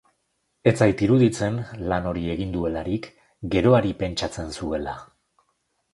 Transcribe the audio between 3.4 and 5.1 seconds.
geroari pentsatzen zuela.